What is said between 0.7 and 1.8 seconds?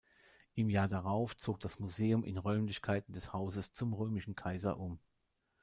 Jahr darauf zog das